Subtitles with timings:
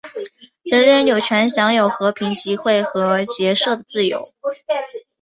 [0.63, 4.23] 人人有权享有和平集会和结社的自由。